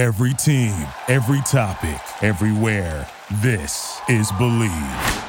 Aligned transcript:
Every 0.00 0.32
team, 0.32 0.72
every 1.08 1.42
topic, 1.42 2.00
everywhere. 2.22 3.06
This 3.42 4.00
is 4.08 4.32
Bleav. 4.40 5.26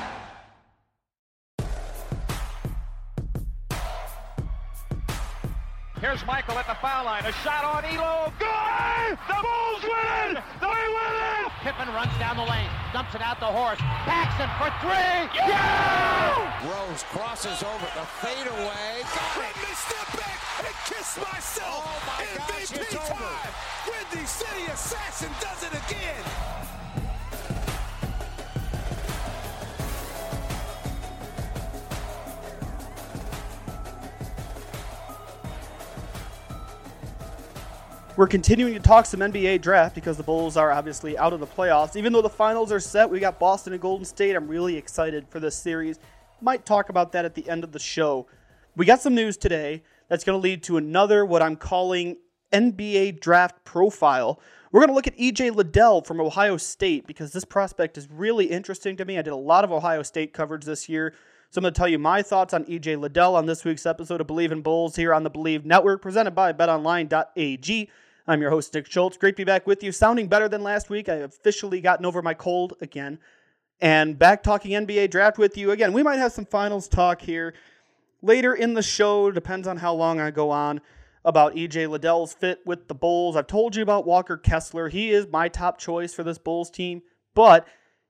Here's 6.00 6.26
Michael 6.26 6.58
at 6.58 6.68
the 6.68 6.76
foul 6.76 7.04
line. 7.04 7.26
A 7.26 7.34
shot 7.44 7.66
on 7.66 7.84
Ehlo. 7.84 8.32
Good! 8.40 9.20
The 9.28 9.36
Bulls 9.44 9.84
win 9.84 10.38
it! 10.38 10.44
They 10.62 10.68
win 10.68 11.16
it! 11.44 11.52
Pippen 11.64 11.94
runs 11.94 12.18
down 12.18 12.38
the 12.38 12.44
lane, 12.44 12.70
dumps 12.94 13.14
it 13.14 13.22
out 13.22 13.42
the 13.42 13.52
horse. 13.52 13.78
Paxson 14.08 14.48
for 14.56 14.72
three. 14.80 15.28
Yeah! 15.36 16.48
Rose 16.64 17.04
crosses 17.12 17.62
over 17.62 17.88
the 18.00 18.08
fadeaway. 18.24 19.04
Let 19.36 19.52
me 19.52 19.72
step 19.76 20.08
back 20.16 20.40
and 20.64 20.76
kiss 20.88 21.18
myself. 21.18 21.84
Oh 21.84 22.04
my 22.08 22.26
gosh, 22.38 22.51
MVP 22.72 22.82
it's 22.82 22.96
over. 22.96 23.26
Windy 23.88 24.26
City 24.26 24.72
Assassin 24.72 25.30
does 25.42 25.64
it 25.64 25.74
again. 25.74 26.24
We're 38.16 38.28
continuing 38.28 38.74
to 38.74 38.80
talk 38.80 39.06
some 39.06 39.20
NBA 39.20 39.62
draft 39.62 39.96
because 39.96 40.16
the 40.16 40.24
Bulls 40.24 40.56
are 40.56 40.72
obviously 40.72 41.18
out 41.18 41.34
of 41.34 41.40
the 41.40 41.48
playoffs. 41.48 41.96
Even 41.96 42.14
though 42.14 42.22
the 42.22 42.30
finals 42.30 42.72
are 42.72 42.80
set, 42.80 43.10
we 43.10 43.20
got 43.20 43.40
Boston 43.40 43.74
and 43.74 43.82
Golden 43.82 44.06
State. 44.06 44.36
I'm 44.36 44.48
really 44.48 44.78
excited 44.78 45.26
for 45.30 45.40
this 45.40 45.56
series. 45.56 46.00
Might 46.40 46.66
talk 46.66 46.90
about 46.90 47.12
that 47.14 47.26
at 47.26 47.36
the 47.36 47.50
end 47.50 47.64
of 47.64 47.72
the 47.72 47.80
show. 47.80 48.28
We 48.76 48.86
got 48.86 49.02
some 49.02 49.16
news 49.16 49.38
today 49.38 49.82
that's 50.08 50.24
going 50.24 50.40
to 50.40 50.42
lead 50.42 50.64
to 50.64 50.78
another, 50.78 51.26
what 51.26 51.42
I'm 51.42 51.56
calling 51.56 52.18
NBA 52.52 53.20
draft 53.20 53.64
profile. 53.64 54.40
We're 54.72 54.80
going 54.82 54.90
to 54.90 54.94
look 54.94 55.08
at 55.08 55.18
EJ 55.18 55.54
Liddell 55.54 56.02
from 56.02 56.22
Ohio 56.22 56.56
State 56.58 57.06
because 57.06 57.34
this 57.34 57.44
prospect 57.44 57.98
is 57.98 58.10
really 58.10 58.46
interesting 58.46 58.96
to 58.98 59.06
me. 59.06 59.18
I 59.18 59.22
did 59.22 59.34
a 59.34 59.36
lot 59.36 59.64
of 59.64 59.72
Ohio 59.72 60.02
State 60.02 60.34
coverage 60.34 60.64
this 60.64 60.88
year. 60.88 61.14
So 61.50 61.60
I'm 61.60 61.64
going 61.64 61.74
to 61.74 61.78
tell 61.78 61.90
you 61.90 62.00
my 62.00 62.22
thoughts 62.22 62.54
on 62.54 62.64
EJ 62.64 62.98
Liddell 62.98 63.36
on 63.36 63.46
this 63.46 63.66
week's 63.66 63.86
episode 63.86 64.22
of 64.22 64.28
Bleav 64.28 64.52
in 64.52 64.62
Bulls 64.62 64.96
here 64.96 65.14
on 65.14 65.24
the 65.24 65.30
Bleav 65.30 65.66
Network, 65.66 66.02
presented 66.02 66.32
by 66.32 66.54
BetOnline.ag. 66.54 67.90
I'm 68.28 68.42
your 68.42 68.52
host, 68.52 68.74
Nick 68.74 68.90
Schultz. 68.90 69.18
Great 69.18 69.32
to 69.32 69.42
be 69.42 69.44
back 69.44 69.68
with 69.68 69.84
you. 69.84 69.92
Sounding 69.92 70.28
better 70.28 70.48
than 70.48 70.64
last 70.64 70.90
week. 70.90 71.10
I've 71.10 71.24
officially 71.24 71.82
gotten 71.82 72.06
over 72.06 72.22
my 72.22 72.34
cold 72.34 72.76
again. 72.80 73.20
And 73.82 74.18
back 74.18 74.44
talking 74.44 74.72
NBA 74.72 75.12
draft 75.12 75.38
with 75.38 75.58
you 75.58 75.72
again. 75.72 75.92
We 75.92 76.04
might 76.04 76.20
have 76.20 76.32
some 76.32 76.46
finals 76.46 76.88
talk 76.88 77.20
here 77.20 77.54
later 78.22 78.54
in 78.54 78.74
the 78.74 78.84
show. 78.84 79.32
Depends 79.32 79.68
on 79.68 79.76
how 79.76 79.94
long 79.94 80.22
I 80.22 80.32
go 80.32 80.52
on 80.52 80.80
about 81.24 81.56
EJ 81.56 81.90
Liddell's 81.90 82.34
fit 82.34 82.60
with 82.66 82.88
the 82.88 82.96
Bulls. 82.96 83.36
I've 83.36 83.48
told 83.48 83.76
you 83.76 83.84
about 83.84 84.06
Walker 84.06 84.38
Kessler. 84.38 84.90
He 84.90 85.12
is 85.12 85.28
my 85.28 85.48
top 85.48 85.78
choice 85.78 86.14
for 86.14 86.24
this 86.24 86.38
Bulls 86.38 86.70
team. 86.70 87.02
But 87.34 87.68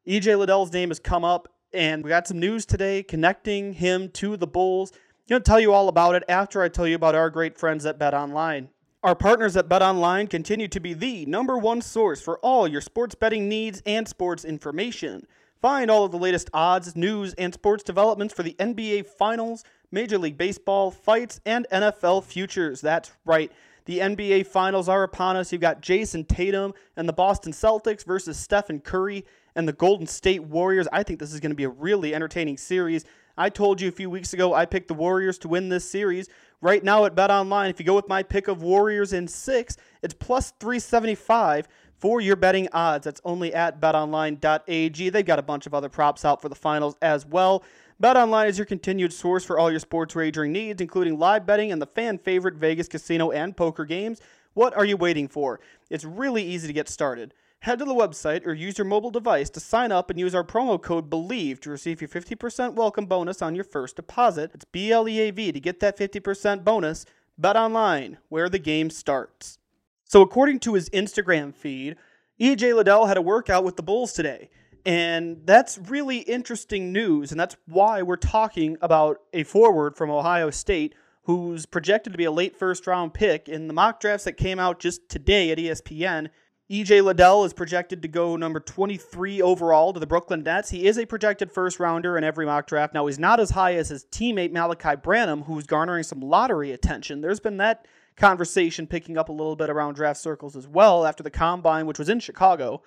EJ 0.08 0.38
Liddell's 0.38 0.72
name 0.72 0.90
has 0.90 1.00
come 1.00 1.24
up, 1.24 1.48
and 1.74 2.04
we 2.04 2.10
got 2.10 2.28
some 2.28 2.40
news 2.40 2.66
today 2.66 3.04
connecting 3.04 3.74
him 3.74 4.10
to 4.10 4.38
the 4.38 4.48
Bulls. 4.48 4.92
I'm 4.94 5.36
going 5.36 5.44
to 5.44 5.50
tell 5.50 5.60
you 5.60 5.74
all 5.74 5.88
about 5.88 6.16
it 6.16 6.24
after 6.28 6.62
I 6.62 6.70
tell 6.70 6.88
you 6.88 6.96
about 6.96 7.16
our 7.16 7.30
great 7.30 7.58
friends 7.58 7.86
at 7.86 8.00
Bet 8.00 8.14
Online. 8.14 8.70
Our 9.04 9.16
partners 9.16 9.58
at 9.58 9.68
Bet 9.68 9.82
Online 9.82 10.28
continue 10.28 10.68
to 10.68 10.80
be 10.80 10.94
the 10.94 11.26
number 11.26 11.58
one 11.58 11.82
source 11.82 12.22
for 12.22 12.38
all 12.40 12.68
your 12.68 12.82
sports 12.82 13.16
betting 13.16 13.50
needs 13.50 13.82
and 13.86 14.08
sports 14.08 14.46
information. 14.46 15.26
Find 15.62 15.92
all 15.92 16.06
of 16.06 16.12
the 16.12 16.18
latest 16.18 16.50
odds, 16.54 16.96
news, 16.96 17.34
and 17.36 17.54
sports 17.54 17.84
developments 17.84 18.34
for 18.34 18.44
the 18.44 18.56
NBA 18.60 19.06
Finals, 19.06 19.64
Major 19.92 20.18
League 20.18 20.38
Baseball, 20.38 20.92
fights, 20.92 21.40
and 21.46 21.68
NFL 21.72 22.24
futures. 22.24 22.82
That's 22.82 23.12
right. 23.26 23.52
The 23.86 24.00
NBA 24.00 24.46
Finals 24.48 24.88
are 24.88 25.04
upon 25.04 25.36
us. 25.36 25.52
You've 25.52 25.62
got 25.62 25.82
Jayson 25.82 26.26
Tatum 26.26 26.74
and 26.96 27.10
the 27.10 27.14
Boston 27.14 27.52
Celtics 27.52 28.06
versus 28.06 28.38
Stephen 28.38 28.80
Curry 28.80 29.26
and 29.56 29.68
the 29.68 29.74
Golden 29.74 30.08
State 30.08 30.44
Warriors. 30.44 30.88
I 30.92 31.04
think 31.04 31.20
this 31.20 31.34
is 31.34 31.40
going 31.40 31.52
to 31.52 31.56
be 31.56 31.64
a 31.64 31.70
really 31.70 32.14
entertaining 32.14 32.58
series. 32.58 33.06
I 33.38 33.50
told 33.50 33.82
you 33.82 33.88
a 33.88 33.92
few 33.92 34.10
weeks 34.10 34.34
ago 34.34 34.54
I 34.54 34.66
picked 34.66 34.88
the 34.88 34.94
Warriors 34.94 35.38
to 35.40 35.48
win 35.48 35.70
this 35.70 35.90
series. 35.90 36.30
Right 36.62 36.84
now 36.84 37.06
at 37.06 37.16
Bet 37.16 37.32
Online, 37.32 37.70
if 37.70 37.80
you 37.80 37.86
go 37.86 37.96
with 37.96 38.08
my 38.08 38.22
pick 38.22 38.48
of 38.48 38.62
Warriors 38.62 39.14
in 39.14 39.28
six, 39.28 39.78
it's 40.04 40.14
plus 40.14 40.54
375 40.60 41.68
for 41.98 42.22
your 42.22 42.36
betting 42.36 42.68
odds. 42.72 43.06
That's 43.06 43.22
only 43.26 43.54
at 43.54 43.82
betonline.ag. 43.82 45.10
They've 45.10 45.26
got 45.26 45.40
a 45.40 45.44
bunch 45.44 45.66
of 45.66 45.74
other 45.74 45.90
props 45.90 46.24
out 46.24 46.42
for 46.42 46.50
the 46.50 46.56
finals 46.56 46.96
as 47.02 47.26
well. 47.26 47.64
BetOnline 48.02 48.50
is 48.50 48.58
your 48.58 48.66
continued 48.66 49.14
source 49.14 49.46
for 49.46 49.60
all 49.60 49.70
your 49.70 49.80
sports 49.80 50.16
wagering 50.16 50.52
needs, 50.52 50.82
including 50.82 51.20
live 51.20 51.46
betting 51.46 51.72
and 51.72 51.80
the 51.80 51.86
fan 51.86 52.18
favorite 52.18 52.56
Vegas 52.56 52.88
casino 52.88 53.30
and 53.30 53.56
poker 53.56 53.86
games. 53.86 54.20
What 54.56 54.76
are 54.76 54.86
you 54.86 54.98
waiting 54.98 55.28
for? 55.28 55.60
It's 55.92 56.04
really 56.04 56.44
easy 56.44 56.66
to 56.66 56.74
get 56.74 56.90
started. 56.90 57.36
Head 57.60 57.78
to 57.78 57.86
the 57.86 57.94
website 57.94 58.48
or 58.48 58.56
use 58.56 58.80
your 58.80 58.86
mobile 58.86 59.12
device 59.12 59.52
to 59.52 59.60
sign 59.60 59.92
up 59.92 60.10
and 60.10 60.20
use 60.20 60.34
our 60.34 60.44
promo 60.44 60.82
code 60.82 61.12
BLEAV 61.12 61.60
to 61.60 61.70
receive 61.70 62.02
your 62.02 62.08
50% 62.08 62.74
welcome 62.74 63.06
bonus 63.06 63.40
on 63.40 63.54
your 63.54 63.64
first 63.64 63.98
deposit. 63.98 64.50
It's 64.56 64.66
B 64.66 64.92
L 64.92 65.08
E 65.08 65.20
A 65.20 65.30
V 65.30 65.52
to 65.52 65.60
get 65.60 65.80
that 65.82 65.96
50% 65.96 66.64
bonus. 66.64 67.06
Bet 67.38 67.56
online, 67.56 68.18
where 68.30 68.50
the 68.50 68.58
game 68.58 68.90
starts. 68.90 69.60
So, 70.06 70.24
according 70.24 70.60
to 70.62 70.74
his 70.74 70.90
Instagram 70.90 71.54
feed, 71.54 71.98
EJ 72.40 72.76
Liddell 72.76 73.06
had 73.06 73.18
a 73.18 73.22
workout 73.22 73.64
with 73.64 73.76
the 73.76 73.84
Bulls 73.84 74.14
today. 74.14 74.50
And 74.86 75.42
that's 75.46 75.78
really 75.78 76.20
interesting 76.20 76.92
news. 76.92 77.32
And 77.32 77.40
that's 77.40 77.56
why 77.68 78.02
we're 78.02 78.16
talking 78.16 78.78
about 78.82 79.22
a 79.34 79.44
forward 79.44 79.96
from 79.96 80.10
Ohio 80.10 80.50
State 80.50 80.96
who's 81.24 81.66
projected 81.66 82.14
to 82.14 82.18
be 82.18 82.26
a 82.26 82.32
late 82.32 82.56
first 82.56 82.88
round 82.88 83.14
pick. 83.14 83.48
In 83.48 83.68
the 83.68 83.74
mock 83.74 84.00
drafts 84.00 84.26
that 84.26 84.34
came 84.34 84.60
out 84.60 84.80
just 84.80 85.08
today 85.08 85.52
at 85.52 85.58
ESPN, 85.58 86.30
EJ 86.72 87.04
Liddell 87.04 87.44
is 87.44 87.54
projected 87.54 88.02
to 88.02 88.08
go 88.08 88.38
number 88.38 88.60
23 88.60 89.42
overall 89.42 89.92
to 89.92 90.00
the 90.00 90.08
Brooklyn 90.08 90.42
Nets. 90.42 90.70
He 90.70 90.88
is 90.88 90.98
a 90.98 91.06
projected 91.06 91.52
first 91.52 91.80
rounder 91.80 92.18
in 92.18 92.24
every 92.24 92.46
mock 92.46 92.66
draft. 92.66 92.94
Now, 92.94 93.08
he's 93.08 93.20
not 93.20 93.42
as 93.42 93.50
high 93.50 93.76
as 93.76 93.90
his 93.90 94.06
teammate 94.06 94.54
Malachi 94.54 94.96
Branham, 94.96 95.44
who's 95.44 95.68
garnering 95.68 96.04
some 96.04 96.22
lottery 96.22 96.72
attention. 96.72 97.20
There's 97.20 97.42
been 97.42 97.58
that 97.58 97.88
conversation 98.16 98.88
picking 98.88 99.18
up 99.18 99.28
a 99.28 99.34
little 99.34 99.58
bit 99.58 99.70
around 99.70 99.96
draft 99.96 100.22
circles 100.22 100.56
as 100.56 100.66
well 100.66 101.06
after 101.06 101.24
the 101.24 101.30
combine, 101.30 101.88
which 101.88 102.00
was 102.00 102.08
in 102.08 102.22
Chicago. 102.22 102.82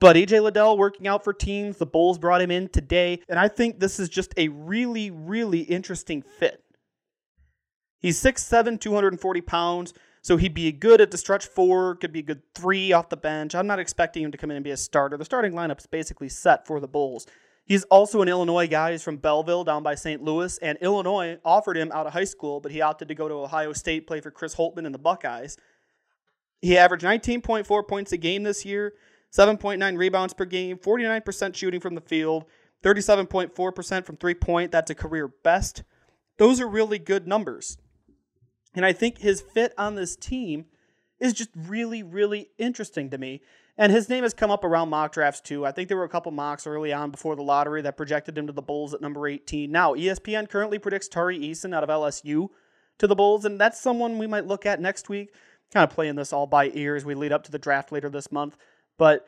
But 0.00 0.16
EJ 0.16 0.42
Liddell 0.42 0.78
working 0.78 1.06
out 1.06 1.22
for 1.22 1.32
teams. 1.32 1.76
The 1.76 1.86
Bulls 1.86 2.18
brought 2.18 2.40
him 2.40 2.50
in 2.50 2.68
today. 2.68 3.20
And 3.28 3.38
I 3.38 3.48
think 3.48 3.78
this 3.78 4.00
is 4.00 4.08
just 4.08 4.32
a 4.36 4.48
really, 4.48 5.10
really 5.10 5.60
interesting 5.60 6.22
fit. 6.22 6.64
He's 8.00 8.20
6'7, 8.20 8.80
240 8.80 9.40
pounds. 9.42 9.94
So 10.22 10.36
he'd 10.36 10.54
be 10.54 10.70
good 10.72 11.00
at 11.00 11.10
the 11.10 11.18
stretch 11.18 11.46
four, 11.46 11.94
could 11.96 12.12
be 12.12 12.20
a 12.20 12.22
good 12.22 12.42
three 12.54 12.92
off 12.92 13.08
the 13.08 13.16
bench. 13.16 13.54
I'm 13.54 13.66
not 13.66 13.78
expecting 13.78 14.22
him 14.22 14.32
to 14.32 14.38
come 14.38 14.50
in 14.50 14.56
and 14.56 14.64
be 14.64 14.70
a 14.70 14.76
starter. 14.76 15.16
The 15.16 15.24
starting 15.24 15.52
lineup 15.52 15.78
is 15.78 15.86
basically 15.86 16.28
set 16.28 16.66
for 16.66 16.78
the 16.78 16.88
Bulls. 16.88 17.26
He's 17.64 17.84
also 17.84 18.20
an 18.20 18.28
Illinois 18.28 18.66
guy. 18.66 18.92
He's 18.92 19.02
from 19.02 19.16
Belleville 19.16 19.64
down 19.64 19.82
by 19.82 19.94
St. 19.94 20.22
Louis, 20.22 20.58
and 20.58 20.76
Illinois 20.82 21.38
offered 21.44 21.76
him 21.76 21.90
out 21.92 22.06
of 22.06 22.12
high 22.12 22.24
school, 22.24 22.60
but 22.60 22.72
he 22.72 22.80
opted 22.80 23.08
to 23.08 23.14
go 23.14 23.28
to 23.28 23.34
Ohio 23.34 23.72
State, 23.72 24.06
play 24.06 24.20
for 24.20 24.30
Chris 24.30 24.56
Holtmann 24.56 24.86
and 24.86 24.94
the 24.94 24.98
Buckeyes. 24.98 25.56
He 26.60 26.76
averaged 26.76 27.04
19.4 27.04 27.88
points 27.88 28.12
a 28.12 28.18
game 28.18 28.42
this 28.42 28.66
year, 28.66 28.92
7.9 29.32 29.96
rebounds 29.96 30.34
per 30.34 30.44
game, 30.44 30.76
49% 30.76 31.54
shooting 31.54 31.80
from 31.80 31.94
the 31.94 32.00
field, 32.00 32.44
37.4% 32.82 34.04
from 34.04 34.16
three 34.16 34.34
point. 34.34 34.72
That's 34.72 34.90
a 34.90 34.94
career 34.94 35.28
best. 35.28 35.82
Those 36.38 36.60
are 36.60 36.68
really 36.68 36.98
good 36.98 37.28
numbers. 37.28 37.78
And 38.74 38.84
I 38.84 38.92
think 38.92 39.18
his 39.18 39.40
fit 39.42 39.72
on 39.76 39.94
this 39.94 40.16
team 40.16 40.66
is 41.18 41.32
just 41.32 41.50
really, 41.54 42.02
really 42.02 42.50
interesting 42.58 43.10
to 43.10 43.18
me. 43.18 43.42
And 43.76 43.92
his 43.92 44.08
name 44.08 44.24
has 44.24 44.34
come 44.34 44.50
up 44.50 44.64
around 44.64 44.90
mock 44.90 45.12
drafts 45.12 45.40
too. 45.40 45.64
I 45.64 45.72
think 45.72 45.88
there 45.88 45.96
were 45.96 46.04
a 46.04 46.08
couple 46.08 46.32
mocks 46.32 46.66
early 46.66 46.92
on 46.92 47.10
before 47.10 47.36
the 47.36 47.42
lottery 47.42 47.82
that 47.82 47.96
projected 47.96 48.36
him 48.36 48.46
to 48.46 48.52
the 48.52 48.62
Bulls 48.62 48.94
at 48.94 49.00
number 49.00 49.26
18. 49.26 49.70
Now, 49.70 49.94
ESPN 49.94 50.48
currently 50.48 50.78
predicts 50.78 51.08
Tari 51.08 51.38
Eason 51.38 51.74
out 51.74 51.82
of 51.82 51.88
LSU 51.88 52.48
to 52.98 53.06
the 53.06 53.14
Bulls, 53.16 53.44
and 53.44 53.58
that's 53.58 53.80
someone 53.80 54.18
we 54.18 54.26
might 54.26 54.46
look 54.46 54.66
at 54.66 54.80
next 54.80 55.08
week. 55.08 55.32
Kind 55.72 55.84
of 55.84 55.94
playing 55.94 56.16
this 56.16 56.32
all 56.32 56.46
by 56.46 56.70
ear 56.74 56.96
as 56.96 57.04
we 57.04 57.14
lead 57.14 57.32
up 57.32 57.42
to 57.44 57.50
the 57.50 57.58
draft 57.58 57.92
later 57.92 58.10
this 58.10 58.30
month. 58.30 58.56
But 59.00 59.26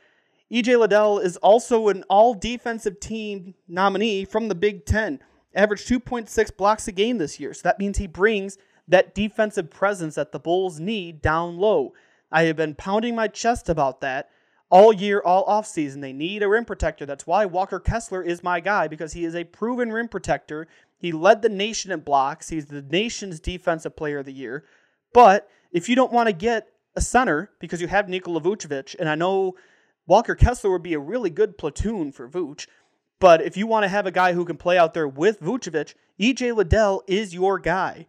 EJ 0.53 0.79
Liddell 0.79 1.19
is 1.19 1.39
also 1.39 1.89
an 1.89 2.05
all 2.11 2.35
defensive 2.35 3.01
team 3.01 3.55
nominee 3.67 4.27
from 4.27 4.49
the 4.49 4.55
Big 4.55 4.85
Ten. 4.85 5.19
Averaged 5.55 5.89
2.6 5.89 6.57
blocks 6.59 6.87
a 6.89 6.93
game 6.93 7.17
this 7.17 7.41
year. 7.41 7.55
So 7.55 7.63
that 7.65 7.79
means 7.79 7.97
he 7.97 8.07
brings 8.07 8.59
that 8.87 9.15
defensive 9.15 9.71
presence 9.71 10.17
that 10.17 10.31
the 10.31 10.39
Bulls 10.39 10.79
need 10.79 11.23
down 11.23 11.57
low. 11.57 11.95
I 12.31 12.43
have 12.43 12.57
been 12.57 12.75
pounding 12.75 13.15
my 13.15 13.29
chest 13.29 13.71
about 13.71 14.03
that 14.03 14.29
all 14.69 14.93
year, 14.93 15.23
all 15.25 15.47
offseason. 15.47 16.03
They 16.03 16.13
need 16.13 16.43
a 16.43 16.49
rim 16.49 16.67
protector. 16.67 17.07
That's 17.07 17.27
why 17.27 17.47
Walker 17.47 17.81
Kessler 17.81 18.23
is 18.23 18.43
my 18.43 18.61
guy 18.61 18.89
because 18.89 19.15
he 19.15 19.25
is 19.25 19.35
a 19.35 19.45
proven 19.45 19.91
rim 19.91 20.09
protector. 20.09 20.69
He 20.99 21.13
led 21.13 21.41
the 21.41 21.49
nation 21.49 21.93
in 21.93 22.01
blocks. 22.01 22.51
He's 22.51 22.67
the 22.67 22.83
nation's 22.83 23.41
defensive 23.41 23.97
player 23.97 24.19
of 24.19 24.27
the 24.27 24.35
year. 24.35 24.67
But 25.15 25.49
if 25.73 25.89
you 25.89 25.97
don't 25.97 26.13
want 26.13 26.27
to 26.27 26.35
get 26.35 26.69
a 26.95 27.01
center 27.01 27.51
because 27.59 27.81
you 27.81 27.89
have 27.89 28.09
Nikola 28.09 28.41
Vucevic, 28.41 28.95
and 28.99 29.09
I 29.09 29.15
know 29.15 29.55
Walker 30.07 30.35
Kessler 30.35 30.71
would 30.71 30.83
be 30.83 30.95
a 30.95 30.99
really 30.99 31.31
good 31.31 31.57
platoon 31.57 32.13
for 32.13 32.29
Vooch, 32.29 32.67
but 33.21 33.41
if 33.41 33.57
you 33.57 33.67
want 33.67 33.85
to 33.85 33.89
have 33.89 34.07
a 34.07 34.11
guy 34.11 34.33
who 34.33 34.45
can 34.45 34.57
play 34.57 34.77
out 34.77 34.95
there 34.95 35.07
with 35.07 35.41
Vucevic, 35.41 35.95
EJ 36.21 36.55
Liddell 36.57 37.03
is 37.07 37.33
your 37.33 37.59
guy. 37.59 38.07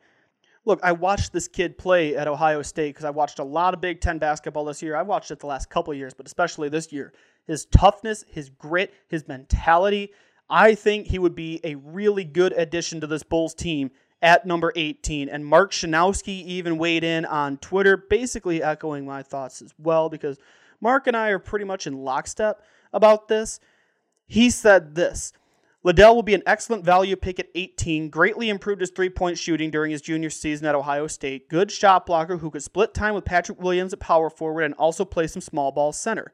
look, 0.65 0.79
I 0.81 0.93
watched 0.93 1.33
this 1.33 1.47
kid 1.47 1.77
play 1.77 2.15
at 2.15 2.27
Ohio 2.27 2.61
State 2.61 2.89
because 2.89 3.05
I 3.05 3.09
watched 3.09 3.39
a 3.39 3.43
lot 3.43 3.73
of 3.73 3.81
Big 3.81 4.01
Ten 4.01 4.17
basketball 4.17 4.65
this 4.65 4.81
year. 4.81 4.95
I 4.95 5.01
watched 5.01 5.29
it 5.29 5.39
the 5.39 5.47
last 5.47 5.69
couple 5.69 5.93
years, 5.93 6.13
but 6.13 6.25
especially 6.25 6.69
this 6.69 6.91
year. 6.91 7.13
His 7.45 7.65
toughness, 7.65 8.23
his 8.27 8.49
grit, 8.49 8.93
his 9.07 9.27
mentality. 9.27 10.11
I 10.49 10.75
think 10.75 11.07
he 11.07 11.19
would 11.19 11.35
be 11.35 11.59
a 11.63 11.75
really 11.75 12.23
good 12.23 12.53
addition 12.53 13.01
to 13.01 13.07
this 13.07 13.23
Bulls 13.23 13.53
team 13.53 13.91
at 14.23 14.47
number 14.47 14.71
18. 14.75 15.29
And 15.29 15.45
Mark 15.45 15.71
Schanowski 15.71 16.43
even 16.45 16.77
weighed 16.79 17.03
in 17.03 17.25
on 17.25 17.57
Twitter, 17.57 17.97
basically 17.97 18.63
echoing 18.63 19.05
my 19.05 19.21
thoughts 19.21 19.61
as 19.61 19.73
well, 19.77 20.09
because 20.09 20.39
Mark 20.81 21.05
and 21.05 21.15
I 21.15 21.29
are 21.29 21.39
pretty 21.39 21.65
much 21.65 21.85
in 21.85 21.93
lockstep 21.93 22.63
about 22.93 23.27
this. 23.27 23.59
He 24.25 24.49
said 24.49 24.95
this 24.95 25.33
Liddell 25.83 26.15
will 26.15 26.23
be 26.23 26.33
an 26.33 26.43
excellent 26.45 26.85
value 26.85 27.17
pick 27.17 27.39
at 27.39 27.49
18, 27.53 28.09
greatly 28.09 28.49
improved 28.49 28.79
his 28.79 28.89
three 28.89 29.09
point 29.09 29.37
shooting 29.37 29.69
during 29.69 29.91
his 29.91 30.01
junior 30.01 30.29
season 30.29 30.65
at 30.65 30.75
Ohio 30.75 31.07
State, 31.07 31.49
good 31.49 31.69
shot 31.69 32.05
blocker 32.05 32.37
who 32.37 32.49
could 32.49 32.63
split 32.63 32.93
time 32.93 33.13
with 33.13 33.25
Patrick 33.25 33.61
Williams 33.61 33.91
at 33.91 33.99
power 33.99 34.29
forward 34.29 34.63
and 34.63 34.73
also 34.75 35.03
play 35.03 35.27
some 35.27 35.41
small 35.41 35.71
ball 35.71 35.91
center. 35.91 36.31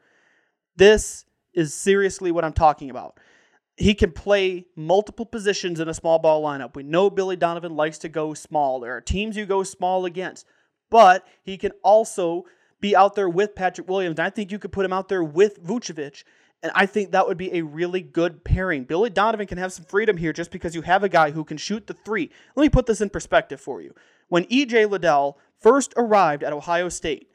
This 0.75 1.25
is 1.53 1.73
seriously 1.73 2.31
what 2.31 2.45
I'm 2.45 2.53
talking 2.53 2.91
about. 2.91 3.19
He 3.79 3.93
can 3.95 4.11
play 4.11 4.65
multiple 4.75 5.25
positions 5.25 5.79
in 5.79 5.87
a 5.87 5.93
small 5.93 6.19
ball 6.19 6.43
lineup. 6.43 6.75
We 6.75 6.83
know 6.83 7.09
Billy 7.09 7.35
Donovan 7.35 7.75
likes 7.75 7.97
to 7.99 8.09
go 8.09 8.33
small. 8.33 8.79
There 8.79 8.95
are 8.95 9.01
teams 9.01 9.37
you 9.37 9.45
go 9.45 9.63
small 9.63 10.05
against, 10.05 10.45
but 10.89 11.25
he 11.43 11.57
can 11.57 11.71
also 11.83 12.45
be 12.81 12.95
out 12.95 13.15
there 13.15 13.29
with 13.29 13.55
Patrick 13.55 13.87
Williams. 13.87 14.19
And 14.19 14.27
I 14.27 14.29
think 14.29 14.51
you 14.51 14.59
could 14.59 14.71
put 14.71 14.85
him 14.85 14.93
out 14.93 15.09
there 15.09 15.23
with 15.23 15.63
Vucevic 15.63 16.23
and 16.61 16.71
I 16.75 16.85
think 16.85 17.11
that 17.11 17.27
would 17.27 17.37
be 17.37 17.53
a 17.53 17.61
really 17.61 18.01
good 18.01 18.43
pairing. 18.43 18.83
Billy 18.83 19.09
Donovan 19.09 19.47
can 19.47 19.57
have 19.57 19.71
some 19.71 19.85
freedom 19.85 20.17
here 20.17 20.33
just 20.33 20.51
because 20.51 20.75
you 20.75 20.81
have 20.81 21.03
a 21.03 21.09
guy 21.09 21.31
who 21.31 21.45
can 21.45 21.57
shoot 21.57 21.87
the 21.87 21.93
three. 21.93 22.29
Let 22.55 22.63
me 22.63 22.69
put 22.69 22.85
this 22.85 23.01
in 23.01 23.09
perspective 23.09 23.61
for 23.61 23.81
you. 23.81 23.93
When 24.27 24.43
EJ 24.45 24.89
Liddell 24.89 25.37
first 25.57 25.93
arrived 25.95 26.43
at 26.43 26.53
Ohio 26.53 26.89
State, 26.89 27.29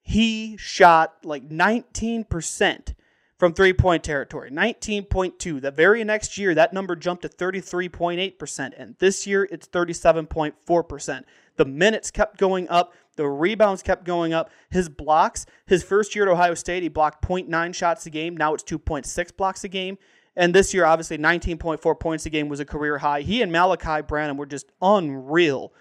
he 0.00 0.56
shot 0.56 1.16
like 1.22 1.48
19% 1.48 2.94
from 3.42 3.52
three 3.52 3.72
point 3.72 4.04
territory, 4.04 4.52
19.2. 4.52 5.60
The 5.60 5.72
very 5.72 6.04
next 6.04 6.38
year, 6.38 6.54
that 6.54 6.72
number 6.72 6.94
jumped 6.94 7.22
to 7.22 7.28
33.8%, 7.28 8.72
and 8.76 8.94
this 9.00 9.26
year 9.26 9.48
it's 9.50 9.66
37.4%. 9.66 11.24
The 11.56 11.64
minutes 11.64 12.12
kept 12.12 12.38
going 12.38 12.68
up, 12.68 12.94
the 13.16 13.26
rebounds 13.26 13.82
kept 13.82 14.04
going 14.04 14.32
up. 14.32 14.52
His 14.70 14.88
blocks, 14.88 15.44
his 15.66 15.82
first 15.82 16.14
year 16.14 16.26
at 16.26 16.30
Ohio 16.30 16.54
State, 16.54 16.84
he 16.84 16.88
blocked 16.88 17.26
0.9 17.26 17.74
shots 17.74 18.06
a 18.06 18.10
game. 18.10 18.36
Now 18.36 18.54
it's 18.54 18.62
2.6 18.62 19.36
blocks 19.36 19.64
a 19.64 19.68
game. 19.68 19.98
And 20.36 20.54
this 20.54 20.72
year, 20.72 20.84
obviously, 20.84 21.18
19.4 21.18 21.98
points 21.98 22.24
a 22.24 22.30
game 22.30 22.48
was 22.48 22.60
a 22.60 22.64
career 22.64 22.98
high. 22.98 23.22
He 23.22 23.42
and 23.42 23.50
Malachi 23.50 24.02
Branham 24.02 24.36
were 24.36 24.46
just 24.46 24.70
unreal 24.80 25.72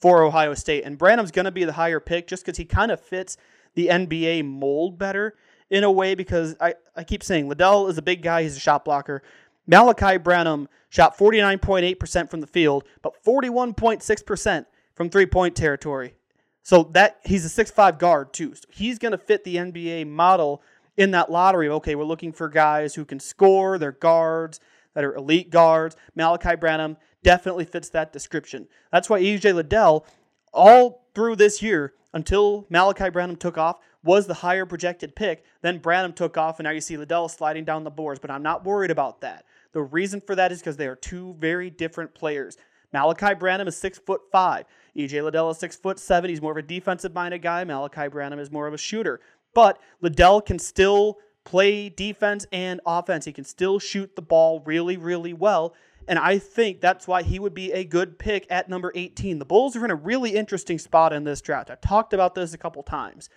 for 0.00 0.22
Ohio 0.22 0.54
State. 0.54 0.84
And 0.84 0.96
Branham's 0.96 1.32
going 1.32 1.44
to 1.44 1.52
be 1.52 1.64
the 1.64 1.74
higher 1.74 2.00
pick 2.00 2.28
just 2.28 2.46
because 2.46 2.56
he 2.56 2.64
kind 2.64 2.90
of 2.90 2.98
fits 2.98 3.36
the 3.74 3.88
NBA 3.88 4.46
mold 4.46 4.98
better 4.98 5.34
in 5.70 5.84
a 5.84 5.90
way 5.90 6.14
because 6.14 6.56
I, 6.60 6.74
I 6.96 7.04
keep 7.04 7.22
saying 7.22 7.48
Liddell 7.48 7.88
is 7.88 7.98
a 7.98 8.02
big 8.02 8.22
guy, 8.22 8.42
he's 8.42 8.56
a 8.56 8.60
shot 8.60 8.84
blocker. 8.84 9.22
Malachi 9.66 10.18
Branham 10.18 10.68
shot 10.88 11.16
49.8% 11.16 12.30
from 12.30 12.40
the 12.40 12.46
field, 12.46 12.84
but 13.02 13.14
41.6% 13.24 14.66
from 14.94 15.08
three 15.08 15.26
point 15.26 15.54
territory. 15.54 16.14
So 16.62 16.90
that 16.92 17.20
he's 17.24 17.44
a 17.44 17.48
six-five 17.48 17.98
guard 17.98 18.32
too. 18.32 18.54
So 18.54 18.64
he's 18.68 18.98
going 18.98 19.12
to 19.12 19.18
fit 19.18 19.44
the 19.44 19.56
NBA 19.56 20.08
model 20.08 20.62
in 20.96 21.12
that 21.12 21.30
lottery. 21.30 21.68
Okay, 21.68 21.94
we're 21.94 22.04
looking 22.04 22.32
for 22.32 22.48
guys 22.48 22.94
who 22.94 23.04
can 23.04 23.20
score, 23.20 23.78
they're 23.78 23.92
guards 23.92 24.60
that 24.94 25.04
are 25.04 25.14
elite 25.14 25.50
guards. 25.50 25.96
Malachi 26.14 26.56
Branham 26.56 26.96
definitely 27.22 27.64
fits 27.64 27.88
that 27.90 28.12
description. 28.12 28.66
That's 28.92 29.08
why 29.08 29.20
EJ 29.20 29.54
Liddell, 29.54 30.04
all 30.52 31.06
through 31.14 31.36
this 31.36 31.62
year, 31.62 31.94
until 32.12 32.66
Malachi 32.70 33.10
Branham 33.10 33.36
took 33.36 33.58
off, 33.58 33.78
was 34.02 34.26
the 34.26 34.34
higher 34.34 34.66
projected 34.66 35.14
pick. 35.14 35.44
Then 35.62 35.78
Branham 35.78 36.12
took 36.12 36.36
off, 36.36 36.58
and 36.58 36.64
now 36.64 36.70
you 36.70 36.80
see 36.80 36.96
Liddell 36.96 37.28
sliding 37.28 37.64
down 37.64 37.84
the 37.84 37.90
boards. 37.90 38.18
But 38.18 38.30
I'm 38.30 38.42
not 38.42 38.64
worried 38.64 38.90
about 38.90 39.20
that. 39.20 39.44
The 39.72 39.82
reason 39.82 40.20
for 40.20 40.34
that 40.34 40.52
is 40.52 40.58
because 40.58 40.76
they 40.76 40.86
are 40.86 40.96
two 40.96 41.34
very 41.38 41.70
different 41.70 42.14
players. 42.14 42.56
Malachi 42.92 43.34
Branham 43.34 43.68
is 43.68 43.76
six 43.76 43.98
foot 43.98 44.22
five. 44.32 44.64
EJ 44.96 45.22
Liddell 45.22 45.50
is 45.50 45.58
six 45.58 45.76
foot 45.76 45.98
seven. 45.98 46.30
He's 46.30 46.42
more 46.42 46.52
of 46.52 46.58
a 46.58 46.62
defensive 46.62 47.14
minded 47.14 47.42
guy. 47.42 47.62
Malachi 47.64 48.08
Branham 48.08 48.38
is 48.38 48.50
more 48.50 48.66
of 48.66 48.74
a 48.74 48.78
shooter. 48.78 49.20
But 49.54 49.78
Liddell 50.00 50.40
can 50.40 50.58
still 50.58 51.18
play 51.44 51.88
defense 51.88 52.46
and 52.52 52.80
offense. 52.86 53.24
He 53.24 53.32
can 53.32 53.44
still 53.44 53.78
shoot 53.78 54.14
the 54.16 54.22
ball 54.22 54.60
really, 54.64 54.96
really 54.96 55.32
well. 55.32 55.74
And 56.10 56.18
I 56.18 56.38
think 56.38 56.82
that's 56.82 57.08
why 57.08 57.22
he 57.22 57.38
would 57.38 57.54
be 57.54 57.72
a 57.72 57.84
good 57.84 58.18
pick 58.18 58.46
at 58.50 58.68
number 58.68 58.92
18. 58.94 59.38
The 59.38 59.46
Bulls 59.46 59.74
are 59.76 59.84
in 59.86 59.90
a 59.90 59.94
really 59.94 60.34
interesting 60.34 60.78
spot 60.78 61.14
in 61.14 61.24
this 61.24 61.40
draft. 61.40 61.70
I've 61.70 61.80
talked 61.80 62.12
about 62.12 62.34
this 62.34 62.52
a 62.52 62.58
couple 62.58 62.82
times. 62.82 63.30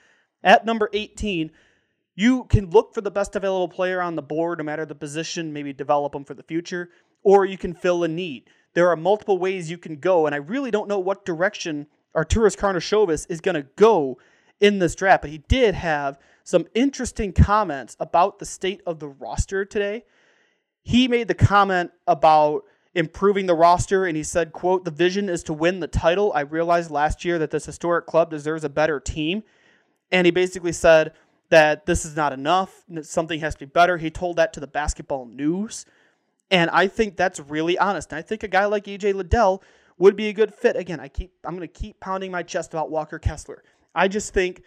At 0.44 0.66
number 0.66 0.90
18, 0.92 1.52
you 2.16 2.44
can 2.46 2.70
look 2.70 2.94
for 2.94 3.00
the 3.00 3.12
best 3.12 3.38
available 3.38 3.70
player 3.70 4.02
on 4.02 4.16
the 4.16 4.22
board, 4.22 4.58
no 4.58 4.66
matter 4.66 4.86
the 4.86 4.96
position, 4.96 5.54
maybe 5.54 5.72
develop 5.72 6.12
them 6.12 6.26
for 6.26 6.34
the 6.34 6.44
future, 6.44 6.90
or 7.24 7.46
you 7.46 7.58
can 7.58 7.74
fill 7.74 8.04
a 8.04 8.10
need 8.10 8.50
there 8.74 8.90
are 8.90 8.96
multiple 8.96 9.38
ways 9.38 9.70
you 9.70 9.78
can 9.78 9.98
go, 9.98 10.26
and 10.26 10.34
I 10.34 10.40
really 10.40 10.72
don't 10.72 10.88
know 10.88 11.00
what 11.00 11.26
direction 11.26 11.88
Arturas 12.16 12.58
Karnisovas 12.58 13.28
is 13.30 13.42
going 13.42 13.56
to 13.56 13.68
go 13.76 14.18
in 14.60 14.80
this 14.80 14.96
draft. 14.96 15.22
But 15.22 15.32
he 15.32 15.40
did 15.40 15.76
have 15.76 16.18
some 16.44 16.66
interesting 16.74 17.34
comments 17.34 17.96
about 18.00 18.40
the 18.40 18.46
state 18.46 18.82
of 18.86 19.00
the 19.00 19.08
roster 19.08 19.66
today. 19.66 20.06
He 20.84 21.08
made 21.08 21.28
the 21.28 21.34
comment 21.34 21.92
about 22.08 22.64
improving 22.94 23.48
the 23.48 23.56
roster 23.56 24.06
and 24.06 24.16
he 24.16 24.22
said 24.22 24.54
quote 24.54 24.86
the 24.86 24.92
vision 24.92 25.28
is 25.28 25.42
to 25.42 25.52
win 25.52 25.80
the 25.80 25.88
title 25.88 26.32
i 26.36 26.42
realized 26.42 26.92
last 26.92 27.26
year 27.26 27.40
that 27.40 27.50
this 27.50 27.66
historic 27.66 28.06
club 28.06 28.30
deserves 28.30 28.64
a 28.64 28.70
better 28.70 29.00
team 29.00 29.42
and 30.12 30.28
he 30.28 30.32
basically 30.32 30.72
said 30.72 31.12
that 31.50 31.88
this 31.88 32.06
is 32.06 32.16
not 32.16 32.32
enough 32.32 32.84
something 33.02 33.40
has 33.40 33.56
to 33.56 33.62
be 33.62 33.66
better 33.66 33.98
he 33.98 34.12
told 34.12 34.36
that 34.36 34.54
to 34.54 34.60
the 34.60 34.68
basketball 34.68 35.26
news 35.26 35.88
and 36.54 36.70
I 36.70 36.88
think 36.88 37.18
that's 37.18 37.40
really 37.40 37.80
honest. 37.80 38.12
And 38.12 38.20
I 38.20 38.22
think 38.22 38.44
a 38.44 38.48
guy 38.48 38.66
like 38.66 38.86
EJ 38.86 39.16
Liddell 39.16 39.64
would 39.98 40.16
be 40.16 40.28
a 40.28 40.34
good 40.34 40.54
fit. 40.54 40.76
Again, 40.76 41.00
I 41.00 41.08
keep 41.08 41.34
I'm 41.44 41.58
going 41.58 41.68
to 41.68 41.74
keep 41.74 42.00
pounding 42.00 42.32
my 42.32 42.44
chest 42.44 42.74
about 42.74 42.92
Walker 42.92 43.18
Kessler. 43.18 43.64
I 43.96 44.08
just 44.08 44.34
think 44.36 44.62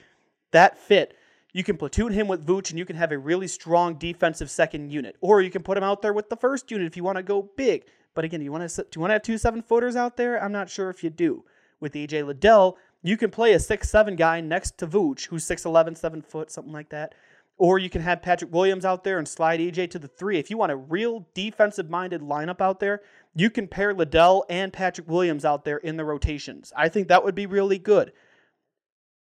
that 0.51 0.77
fit. 0.79 1.17
You 1.57 1.65
can 1.65 1.79
platoon 1.79 2.13
him 2.13 2.29
with 2.29 2.47
Vooch 2.47 2.69
and 2.69 2.79
you 2.79 2.85
can 2.85 2.97
have 2.97 3.13
a 3.13 3.17
really 3.17 3.49
strong 3.49 3.95
defensive 3.95 4.51
second 4.51 4.91
unit. 4.91 5.17
Or 5.23 5.41
you 5.41 5.49
can 5.49 5.63
put 5.63 5.79
him 5.79 5.85
out 5.85 6.03
there 6.03 6.13
with 6.13 6.29
the 6.29 6.37
first 6.37 6.71
unit 6.71 6.87
if 6.87 6.99
you 6.99 7.03
want 7.03 7.17
to 7.17 7.23
go 7.23 7.49
big. 7.57 7.87
But 8.13 8.27
again, 8.27 8.43
you 8.43 8.53
want 8.53 8.69
to 8.69 8.83
do 8.83 8.89
you 8.95 9.01
want 9.01 9.09
to 9.09 9.15
have 9.15 9.23
two 9.23 9.39
seven 9.39 9.63
footers 9.63 9.97
out 9.97 10.19
there? 10.19 10.39
I'm 10.45 10.53
not 10.53 10.69
sure 10.69 10.91
if 10.91 11.03
you 11.03 11.09
do. 11.09 11.47
With 11.81 11.95
EJ 11.95 12.27
Liddell, 12.27 12.77
you 13.03 13.17
can 13.17 13.31
play 13.31 13.55
a 13.55 13.59
six 13.59 13.89
seven 13.89 14.17
guy 14.17 14.43
next 14.43 14.77
to 14.77 14.87
Vooch, 14.87 15.29
who's 15.29 15.47
6'11, 15.47 15.97
7 15.97 16.21
foot, 16.21 16.51
something 16.51 16.75
like 16.75 16.91
that. 16.91 17.15
Or 17.57 17.79
you 17.79 17.89
can 17.89 18.03
have 18.03 18.21
Patrick 18.21 18.53
Williams 18.53 18.85
out 18.85 19.03
there 19.03 19.17
and 19.17 19.27
slide 19.27 19.59
EJ 19.59 19.91
to 19.93 19.99
the 19.99 20.09
three. 20.09 20.39
If 20.39 20.51
you 20.51 20.59
want 20.59 20.73
a 20.73 20.77
real 20.77 21.27
defensive 21.33 21.89
minded 21.89 22.21
lineup 22.21 22.61
out 22.61 22.81
there, 22.81 23.01
you 23.35 23.49
can 23.49 23.67
pair 23.67 23.95
Liddell 23.95 24.45
and 24.51 24.75
Patrick 24.75 25.09
Williams 25.09 25.47
out 25.47 25.65
there 25.65 25.79
in 25.79 25.97
the 25.97 26.05
rotations. 26.05 26.71
I 26.77 26.91
think 26.91 27.09
that 27.09 27.25
would 27.25 27.35
be 27.35 27.47
really 27.47 27.79
good. 27.79 28.13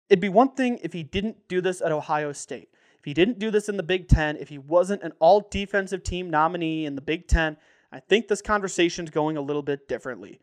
It'd 0.09 0.21
be 0.21 0.29
one 0.29 0.51
thing 0.51 0.79
if 0.83 0.93
he 0.93 1.03
didn't 1.03 1.47
do 1.47 1.61
this 1.61 1.81
at 1.81 1.91
Ohio 1.91 2.31
State. 2.31 2.69
If 2.99 3.05
he 3.05 3.13
didn't 3.13 3.39
do 3.39 3.51
this 3.51 3.69
in 3.69 3.77
the 3.77 3.83
Big 3.83 4.07
Ten, 4.07 4.37
if 4.37 4.49
he 4.49 4.57
wasn't 4.57 5.03
an 5.03 5.13
all 5.19 5.47
defensive 5.51 6.03
team 6.03 6.29
nominee 6.29 6.85
in 6.85 6.95
the 6.95 7.01
Big 7.01 7.27
Ten, 7.27 7.57
I 7.91 7.99
think 7.99 8.27
this 8.27 8.41
conversation's 8.41 9.09
going 9.09 9.37
a 9.37 9.41
little 9.41 9.61
bit 9.61 9.87
differently. 9.87 10.39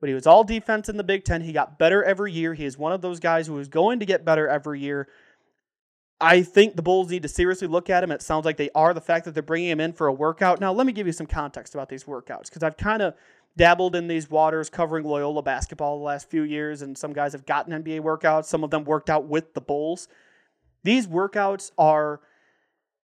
But 0.00 0.08
he 0.08 0.14
was 0.14 0.26
all 0.26 0.44
defense 0.44 0.88
in 0.88 0.96
the 0.96 1.04
Big 1.04 1.24
Ten. 1.24 1.42
He 1.42 1.52
got 1.52 1.78
better 1.78 2.02
every 2.02 2.32
year. 2.32 2.54
He 2.54 2.64
is 2.64 2.78
one 2.78 2.92
of 2.92 3.02
those 3.02 3.20
guys 3.20 3.46
who 3.46 3.58
is 3.58 3.68
going 3.68 4.00
to 4.00 4.06
get 4.06 4.24
better 4.24 4.48
every 4.48 4.80
year. 4.80 5.08
I 6.20 6.42
think 6.42 6.76
the 6.76 6.82
Bulls 6.82 7.10
need 7.10 7.22
to 7.22 7.28
seriously 7.28 7.66
look 7.68 7.88
at 7.88 8.04
him. 8.04 8.10
It 8.10 8.22
sounds 8.22 8.44
like 8.44 8.56
they 8.56 8.70
are 8.74 8.92
the 8.92 9.00
fact 9.00 9.24
that 9.24 9.32
they're 9.32 9.42
bringing 9.42 9.70
him 9.70 9.80
in 9.80 9.92
for 9.92 10.06
a 10.06 10.12
workout. 10.12 10.60
Now, 10.60 10.72
let 10.72 10.86
me 10.86 10.92
give 10.92 11.06
you 11.06 11.12
some 11.12 11.26
context 11.26 11.74
about 11.74 11.88
these 11.88 12.04
workouts 12.04 12.44
because 12.44 12.62
I've 12.62 12.76
kind 12.76 13.00
of 13.00 13.14
dabbled 13.60 13.94
in 13.94 14.08
these 14.08 14.30
waters 14.30 14.70
covering 14.70 15.04
Loyola 15.04 15.42
basketball 15.42 15.98
the 15.98 16.04
last 16.04 16.30
few 16.30 16.44
years, 16.44 16.80
and 16.80 16.96
some 16.96 17.12
guys 17.12 17.32
have 17.32 17.44
gotten 17.44 17.74
NBA 17.84 18.00
workouts. 18.00 18.46
Some 18.46 18.64
of 18.64 18.70
them 18.70 18.84
worked 18.84 19.10
out 19.10 19.26
with 19.26 19.52
the 19.52 19.60
Bulls. 19.60 20.08
These 20.82 21.06
workouts 21.06 21.70
are 21.76 22.20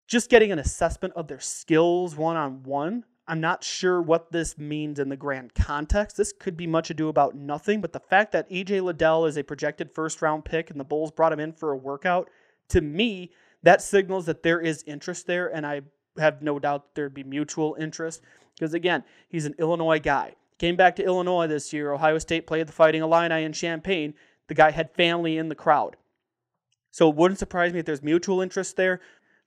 just 0.07 0.29
getting 0.29 0.53
an 0.53 0.59
assessment 0.59 1.13
of 1.17 1.27
their 1.27 1.41
skills 1.41 2.15
one 2.15 2.37
on 2.37 2.63
one. 2.63 3.03
I'm 3.27 3.41
not 3.41 3.65
sure 3.65 4.01
what 4.01 4.31
this 4.31 4.57
means 4.57 4.97
in 4.97 5.09
the 5.09 5.17
grand 5.17 5.53
context. 5.55 6.15
This 6.15 6.31
could 6.31 6.55
be 6.55 6.67
much 6.67 6.89
ado 6.89 7.09
about 7.09 7.35
nothing, 7.35 7.81
but 7.81 7.91
the 7.91 7.99
fact 7.99 8.31
that 8.31 8.49
EJ 8.49 8.81
Liddell 8.81 9.25
is 9.25 9.37
a 9.37 9.43
projected 9.43 9.91
first 9.91 10.21
round 10.21 10.45
pick 10.45 10.69
and 10.69 10.79
the 10.79 10.85
Bulls 10.85 11.11
brought 11.11 11.33
him 11.33 11.41
in 11.41 11.51
for 11.51 11.73
a 11.73 11.77
workout 11.77 12.29
to 12.69 12.79
me, 12.79 13.33
that 13.63 13.81
signals 13.81 14.25
that 14.27 14.41
there 14.41 14.61
is 14.61 14.85
interest 14.87 15.27
there, 15.27 15.53
and 15.53 15.65
I 15.65 15.81
have 16.17 16.41
no 16.41 16.59
doubt 16.59 16.95
there'd 16.95 17.13
be 17.13 17.25
mutual 17.25 17.75
interest. 17.77 18.21
Because 18.53 18.73
again, 18.73 19.03
he's 19.27 19.45
an 19.45 19.55
Illinois 19.59 19.99
guy. 19.99 20.35
Came 20.57 20.75
back 20.75 20.95
to 20.95 21.03
Illinois 21.03 21.47
this 21.47 21.73
year. 21.73 21.91
Ohio 21.91 22.17
State 22.17 22.47
played 22.47 22.67
the 22.67 22.73
Fighting 22.73 23.01
Illini 23.01 23.43
in 23.43 23.51
Champaign. 23.51 24.13
The 24.47 24.53
guy 24.53 24.71
had 24.71 24.91
family 24.91 25.37
in 25.37 25.49
the 25.49 25.55
crowd. 25.55 25.97
So 26.91 27.09
it 27.09 27.15
wouldn't 27.15 27.39
surprise 27.39 27.73
me 27.73 27.79
if 27.79 27.85
there's 27.85 28.01
mutual 28.01 28.41
interest 28.41 28.77
there. 28.77 29.01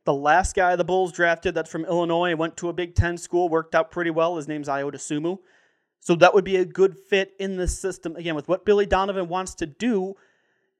The 0.04 0.12
last 0.12 0.54
guy 0.54 0.76
the 0.76 0.84
Bulls 0.84 1.12
drafted 1.12 1.54
that's 1.54 1.70
from 1.70 1.84
Illinois 1.84 2.34
went 2.36 2.56
to 2.58 2.68
a 2.68 2.74
Big 2.74 2.94
Ten 2.94 3.16
school, 3.16 3.48
worked 3.48 3.74
out 3.74 3.90
pretty 3.90 4.10
well. 4.10 4.36
His 4.36 4.48
name's 4.48 4.68
Ayo 4.68 4.92
Dosunmu. 4.92 5.38
So 6.00 6.14
that 6.16 6.34
would 6.34 6.44
be 6.44 6.56
a 6.56 6.64
good 6.64 6.96
fit 6.96 7.32
in 7.38 7.56
this 7.56 7.78
system. 7.78 8.16
Again, 8.16 8.34
with 8.34 8.48
what 8.48 8.64
Billy 8.64 8.86
Donovan 8.86 9.28
wants 9.28 9.54
to 9.56 9.66
do, 9.66 10.14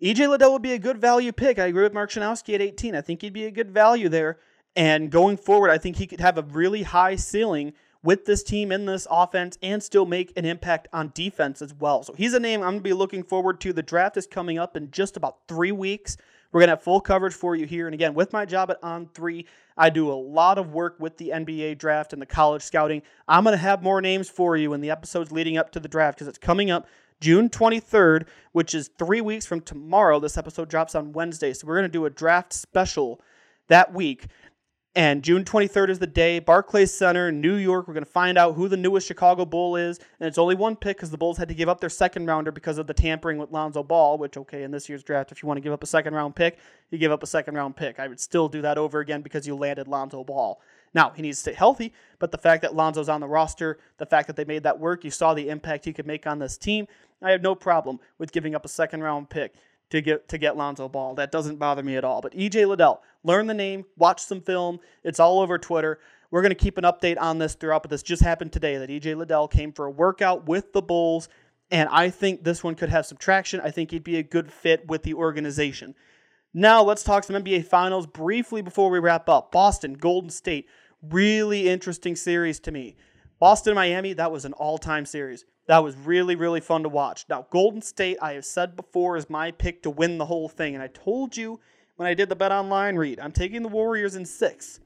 EJ 0.03 0.29
Liddell 0.29 0.53
would 0.53 0.63
be 0.63 0.75
a 0.75 0.79
good 0.79 0.99
value 0.99 1.33
pick. 1.33 1.59
I 1.59 1.67
agree 1.67 1.83
with 1.83 1.95
Mark 1.95 2.11
Schanowski 2.11 2.55
at 2.55 2.63
18. 2.63 2.95
I 2.95 3.01
think 3.01 3.23
he'd 3.23 3.33
be 3.33 3.47
a 3.47 3.51
good 3.51 3.71
value 3.71 4.09
there. 4.09 4.39
And 4.77 5.11
going 5.11 5.37
forward, 5.37 5.71
I 5.71 5.79
think 5.79 5.97
he 5.97 6.07
could 6.07 6.21
have 6.21 6.39
a 6.39 6.43
really 6.43 6.85
high 6.85 7.17
ceiling 7.17 7.73
with 8.03 8.25
this 8.25 8.43
team 8.43 8.71
in 8.71 8.87
this 8.87 9.07
offense 9.11 9.59
and 9.63 9.83
still 9.83 10.07
make 10.07 10.33
an 10.37 10.45
impact 10.45 10.89
on 10.93 11.11
defense 11.15 11.61
as 11.61 11.75
well. 11.75 12.03
So 12.03 12.15
he's 12.15 12.35
a 12.35 12.41
name 12.41 12.61
I'm 12.61 12.71
going 12.71 12.79
to 12.79 12.83
be 12.83 12.93
looking 12.93 13.23
forward 13.23 13.61
to. 13.61 13.73
The 13.73 13.83
draft 13.83 14.17
is 14.17 14.27
coming 14.27 14.59
up 14.59 14.77
in 14.77 14.91
just 14.91 15.17
about 15.17 15.39
three 15.49 15.73
weeks. 15.73 16.17
We're 16.53 16.61
going 16.61 16.69
to 16.69 16.77
have 16.77 16.83
full 16.83 17.01
coverage 17.01 17.35
for 17.35 17.55
you 17.55 17.67
here. 17.67 17.87
And 17.87 17.95
again, 17.95 18.15
with 18.15 18.33
my 18.33 18.47
job 18.47 18.71
at 18.71 18.81
On3, 18.81 19.45
I 19.77 19.91
do 19.91 20.11
a 20.11 20.15
lot 20.15 20.59
of 20.59 20.73
work 20.73 20.97
with 20.99 21.19
the 21.19 21.31
NBA 21.31 21.79
draft 21.79 22.13
and 22.13 22.23
the 22.23 22.27
college 22.27 22.63
scouting. 22.63 23.03
I'm 23.27 23.45
going 23.45 23.53
to 23.53 23.59
have 23.59 23.83
more 23.83 24.01
names 24.01 24.31
for 24.31 24.57
you 24.57 24.73
in 24.73 24.81
the 24.81 24.91
episodes 24.91 25.31
leading 25.31 25.59
up 25.59 25.73
to 25.73 25.81
the 25.81 25.89
draft 25.89 26.17
because 26.17 26.29
it's 26.29 26.39
coming 26.39 26.71
up 26.71 26.87
June 27.21 27.51
23rd, 27.51 28.27
which 28.53 28.75
is 28.75 28.91
three 28.99 29.21
weeks 29.21 29.45
from 29.45 29.61
tomorrow. 29.61 30.21
This 30.21 30.39
episode 30.39 30.71
drops 30.71 30.95
on 30.95 31.13
Wednesday. 31.13 31.53
So 31.53 31.67
we're 31.67 31.77
going 31.77 31.83
to 31.83 31.89
do 31.89 32.07
a 32.07 32.11
draft 32.11 32.53
special 32.53 33.21
that 33.69 33.93
week. 33.93 34.27
And 34.99 35.23
June 35.23 35.45
23rd 35.45 35.91
is 35.91 36.01
the 36.01 36.09
day. 36.09 36.41
Barclays 36.41 36.93
Center, 36.93 37.31
New 37.31 37.55
York. 37.55 37.87
We're 37.87 37.95
going 37.95 38.05
to 38.05 38.11
find 38.11 38.37
out 38.37 38.57
who 38.57 38.67
the 38.67 38.77
newest 38.77 39.07
Chicago 39.07 39.45
Bull 39.45 39.77
is. 39.77 40.01
And 40.19 40.27
it's 40.27 40.39
only 40.39 40.57
one 40.57 40.75
pick 40.75 40.97
because 40.97 41.13
the 41.13 41.17
Bulls 41.17 41.39
had 41.39 41.47
to 41.47 41.55
give 41.55 41.69
up 41.69 41.81
their 41.81 41.89
second 41.89 42.27
rounder 42.27 42.51
because 42.51 42.79
of 42.79 42.89
the 42.89 42.95
tampering 42.95 43.39
with 43.39 43.53
Lonzo 43.53 43.85
Ball, 43.85 44.19
which, 44.19 44.37
okay, 44.37 44.65
in 44.65 44.73
this 44.73 44.89
year's 44.89 45.05
draft, 45.05 45.31
if 45.31 45.41
you 45.41 45.47
want 45.47 45.57
to 45.57 45.61
give 45.61 45.73
up 45.73 45.85
a 45.85 45.87
second 45.87 46.15
round 46.15 46.35
pick, 46.35 46.59
you 46.91 46.99
give 46.99 47.13
up 47.13 47.23
a 47.23 47.29
second 47.29 47.55
round 47.55 47.77
pick. 47.77 48.01
I 48.01 48.09
would 48.09 48.19
still 48.19 48.49
do 48.49 48.61
that 48.63 48.77
over 48.77 48.99
again 48.99 49.23
because 49.23 49.47
you 49.47 49.55
landed 49.55 49.87
Lonzo 49.87 50.25
Ball. 50.25 50.61
Now, 50.93 51.11
he 51.11 51.23
needs 51.23 51.37
to 51.39 51.43
stay 51.43 51.53
healthy, 51.53 51.93
but 52.19 52.33
the 52.33 52.39
fact 52.39 52.63
that 52.63 52.75
Lonzo's 52.75 53.09
on 53.09 53.21
the 53.21 53.29
roster, 53.29 53.79
the 53.99 54.07
fact 54.07 54.27
that 54.27 54.35
they 54.35 54.45
made 54.45 54.65
that 54.65 54.81
work, 54.81 55.05
you 55.05 55.13
saw 55.13 55.33
the 55.33 55.49
impact 55.49 55.85
he 55.85 55.93
could 55.93 56.09
make 56.09 56.27
on 56.27 56.41
this 56.41 56.59
team. 56.59 56.89
I 57.23 57.31
have 57.31 57.43
no 57.43 57.55
problem 57.55 58.01
with 58.19 58.33
giving 58.33 58.57
up 58.57 58.65
a 58.65 58.69
second 58.69 59.05
round 59.05 59.31
pick 59.31 59.55
to 59.91 60.01
get 60.01 60.29
to 60.29 60.39
get 60.39 60.57
Lonzo 60.57 60.89
Ball. 60.89 61.15
That 61.15 61.33
doesn't 61.33 61.57
bother 61.57 61.83
me 61.83 61.97
at 61.97 62.05
all. 62.05 62.21
But 62.21 62.35
EJ 62.35 62.67
Liddell, 62.67 63.03
learn 63.25 63.47
the 63.47 63.55
name, 63.55 63.85
watch 63.97 64.21
some 64.21 64.41
film. 64.41 64.81
It's 65.05 65.21
all 65.21 65.41
over 65.41 65.59
Twitter. 65.59 65.99
We're 66.31 66.43
going 66.43 66.51
to 66.51 66.57
keep 66.57 66.77
an 66.77 66.85
update 66.85 67.19
on 67.19 67.39
this 67.39 67.55
throughout, 67.55 67.83
but 67.83 67.91
this 67.91 68.03
just 68.03 68.23
happened 68.23 68.53
today 68.53 68.77
that 68.77 68.91
EJ 68.91 69.17
Liddell 69.17 69.49
came 69.49 69.73
for 69.73 69.87
a 69.87 69.91
workout 69.91 70.47
with 70.47 70.75
the 70.75 70.83
Bulls, 70.83 71.29
and 71.71 71.89
I 71.89 72.11
think 72.11 72.45
this 72.45 72.63
one 72.63 72.75
could 72.75 72.91
have 72.91 73.07
some 73.07 73.17
traction. 73.17 73.61
I 73.61 73.71
think 73.71 73.91
he'd 73.91 74.05
be 74.05 74.19
a 74.19 74.23
good 74.23 74.53
fit 74.53 74.87
with 74.89 75.05
the 75.05 75.15
organization. 75.15 75.95
Now 76.53 76.83
let's 76.83 77.03
talk 77.03 77.25
some 77.25 77.43
NBA 77.43 77.65
Finals 77.67 78.07
briefly 78.07 78.61
before 78.61 78.91
we 78.91 78.99
wrap 78.99 79.29
up. 79.29 79.53
Boston, 79.53 79.95
Golden 79.95 80.29
State, 80.29 80.67
really 81.03 81.69
interesting 81.69 82.15
series 82.15 82.61
to 82.61 82.73
me. 82.73 82.97
Boston, 83.39 83.75
Miami, 83.75 84.13
that 84.15 84.33
was 84.33 84.45
an 84.45 84.53
all-time 84.55 85.07
series. 85.07 85.45
That 85.69 85.85
was 85.85 85.95
really, 85.97 86.35
really 86.35 86.61
fun 86.61 86.83
to 86.83 86.89
watch. 86.89 87.27
Now, 87.29 87.47
Golden 87.51 87.83
State, 87.83 88.17
I 88.23 88.33
have 88.33 88.47
said 88.47 88.75
before, 88.75 89.19
is 89.19 89.29
my 89.29 89.51
pick 89.51 89.83
to 89.83 89.91
win 89.91 90.17
the 90.17 90.25
whole 90.25 90.49
thing. 90.49 90.75
And 90.75 90.83
I 90.83 90.89
told 90.89 91.37
you 91.37 91.61
when 91.97 92.09
I 92.09 92.15
did 92.15 92.31
the 92.31 92.37
Bet 92.37 92.53
Online 92.53 92.97
read, 92.97 93.21
I'm 93.21 93.33
taking 93.33 93.63
the 93.63 93.69
Warriors 93.69 94.17
in 94.17 94.25
six. 94.25 94.81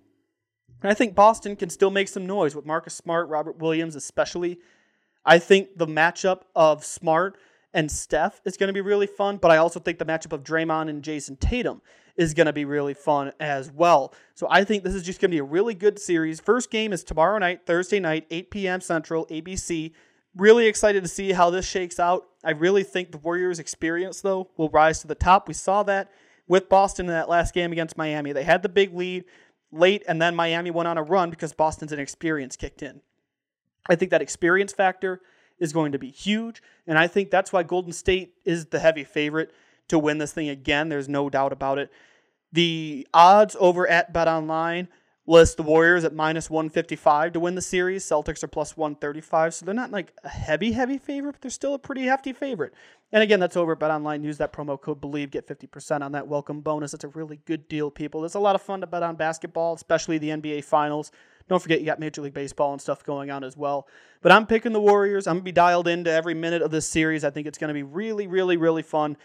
And 0.83 0.91
I 0.91 0.95
think 0.95 1.15
Boston 1.15 1.55
can 1.55 1.71
still 1.71 1.93
make 1.93 2.09
some 2.09 2.27
noise 2.27 2.57
with 2.57 2.67
Marcus 2.67 2.95
Smart, 2.95 3.29
Robert 3.29 3.59
Williams, 3.59 3.95
especially. 3.95 4.59
I 5.25 5.39
think 5.39 5.79
the 5.79 5.87
matchup 5.87 6.43
of 6.57 6.85
Smart 6.85 7.39
and 7.73 7.89
Steph 7.89 8.41
is 8.45 8.57
going 8.57 8.67
to 8.67 8.75
be 8.75 8.81
really 8.81 9.07
fun, 9.07 9.37
but 9.37 9.53
I 9.53 9.59
also 9.59 9.79
think 9.79 10.01
the 10.01 10.05
matchup 10.05 10.33
of 10.33 10.43
Draymond 10.43 10.91
and 10.91 11.03
Jayson 11.03 11.37
Tatum 11.37 11.81
is 12.17 12.35
going 12.35 12.47
to 12.47 12.53
be 12.53 12.65
really 12.65 12.93
fun 12.93 13.33
as 13.39 13.71
well. 13.71 14.13
So 14.35 14.49
I 14.51 14.65
think 14.65 14.83
this 14.83 14.95
is 14.95 15.05
just 15.05 15.21
going 15.21 15.31
to 15.31 15.35
be 15.35 15.39
a 15.39 15.45
really 15.45 15.75
good 15.75 16.01
series. 16.01 16.41
First 16.41 16.73
game 16.73 16.93
is 16.93 17.05
tomorrow 17.05 17.39
night, 17.39 17.67
Thursday 17.67 18.01
night, 18.01 18.27
8 18.33 18.51
p.m. 18.51 18.81
Central, 18.81 19.27
ABC. 19.27 19.93
Really 20.37 20.67
excited 20.67 21.03
to 21.03 21.09
see 21.09 21.33
how 21.33 21.51
this 21.51 21.67
shakes 21.67 22.01
out. 22.01 22.27
I 22.43 22.53
really 22.53 22.85
think 22.85 23.13
the 23.13 23.19
Warriors' 23.19 23.59
experience, 23.59 24.21
though, 24.23 24.49
will 24.57 24.71
rise 24.71 25.01
to 25.01 25.07
the 25.07 25.15
top. 25.15 25.47
We 25.47 25.55
saw 25.55 25.83
that 25.85 26.11
with 26.49 26.69
Boston 26.69 27.07
in 27.07 27.13
that 27.13 27.29
last 27.29 27.53
game 27.53 27.73
against 27.73 27.99
Miami. 27.99 28.33
They 28.33 28.45
had 28.45 28.63
the 28.63 28.69
big 28.69 28.95
lead 28.95 29.25
late, 29.71 30.03
and 30.09 30.21
then 30.21 30.35
Miami 30.35 30.71
went 30.71 30.89
on 30.89 30.99
a 30.99 31.03
run 31.03 31.31
because 31.31 31.53
Boston's 31.53 31.93
inexperience 31.93 32.57
kicked 32.57 32.83
in. 32.83 33.03
I 33.89 33.95
think 33.95 34.11
that 34.11 34.23
experience 34.23 34.73
factor 34.73 35.21
is 35.59 35.73
going 35.73 35.93
to 35.93 35.99
be 35.99 36.11
huge, 36.11 36.63
and 36.87 36.99
I 36.99 37.07
think 37.07 37.31
that's 37.31 37.53
why 37.53 37.63
Golden 37.63 37.93
State 37.93 38.35
is 38.45 38.67
the 38.67 38.79
heavy 38.79 39.05
favorite 39.05 39.53
to 39.89 39.99
win 39.99 40.19
this 40.19 40.33
thing 40.33 40.49
again. 40.49 40.89
There's 40.89 41.09
no 41.09 41.29
doubt 41.29 41.53
about 41.53 41.79
it. 41.79 41.91
The 42.53 43.07
odds 43.13 43.57
over 43.61 43.87
at 43.89 44.13
Bet 44.13 44.29
Online 44.29 44.89
list 45.27 45.57
the 45.57 45.63
Warriors 45.63 46.05
at 46.05 46.15
minus 46.15 46.51
155 46.51 47.35
to 47.35 47.41
win 47.41 47.55
the 47.55 47.63
series. 47.63 48.05
Celtics 48.05 48.43
are 48.43 48.49
plus 48.49 48.77
135. 48.77 49.55
So 49.55 49.65
they're 49.65 49.75
not 49.75 49.93
like 49.93 50.13
a 50.25 50.29
heavy, 50.29 50.73
heavy 50.73 50.99
favorite, 50.99 51.33
but 51.33 51.43
they're 51.43 51.51
still 51.51 51.75
a 51.75 51.79
pretty 51.79 52.03
hefty 52.03 52.33
favorite. 52.33 52.75
And 53.13 53.23
again, 53.23 53.39
that's 53.39 53.57
over 53.57 53.73
at 53.73 53.79
Bet 53.79 53.91
Online. 53.91 54.25
Use 54.25 54.39
that 54.39 54.53
promo 54.53 54.81
code 54.81 55.01
BLEAV. 55.01 55.31
Get 55.31 55.47
50% 55.47 56.03
on 56.03 56.13
that 56.13 56.27
welcome 56.27 56.61
bonus. 56.61 56.95
It's 56.95 57.05
a 57.05 57.09
really 57.09 57.41
good 57.45 57.69
deal, 57.69 57.91
people. 57.91 58.25
It's 58.25 58.35
a 58.35 58.41
lot 58.41 58.55
of 58.55 58.63
fun 58.63 58.81
to 58.81 58.87
bet 58.87 59.03
on 59.03 59.17
basketball, 59.17 59.75
especially 59.75 60.19
the 60.19 60.31
NBA 60.31 60.65
Finals. 60.65 61.13
Don't 61.49 61.61
forget, 61.61 61.81
you 61.81 61.87
got 61.87 62.01
Major 62.01 62.23
League 62.23 62.35
Baseball 62.35 62.73
and 62.73 62.81
stuff 62.81 63.05
going 63.05 63.31
on 63.31 63.45
as 63.45 63.57
well. 63.57 63.87
But 64.23 64.33
I'm 64.33 64.47
picking 64.47 64.73
the 64.73 64.81
Warriors. 64.81 65.27
I'm 65.27 65.35
going 65.35 65.43
to 65.43 65.45
be 65.45 65.53
dialed 65.53 65.89
into 65.89 66.11
every 66.11 66.35
minute 66.35 66.63
of 66.63 66.71
this 66.71 66.87
series. 66.87 67.25
I 67.25 67.31
think 67.31 67.47
it's 67.47 67.59
going 67.59 67.69
to 67.69 67.75
be 67.75 67.83
really, 67.83 68.27
really, 68.27 68.57
really 68.57 68.83
fun. 68.83 69.17